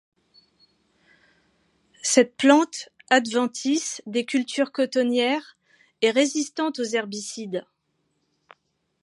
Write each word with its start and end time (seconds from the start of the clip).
Cette 2.01 2.35
plante 2.35 2.89
adventice 3.11 4.01
des 4.07 4.25
cultures 4.25 4.71
cotonnières 4.71 5.59
est 6.01 6.09
résistante 6.09 6.79
aux 6.79 6.83
herbicides. 6.85 7.67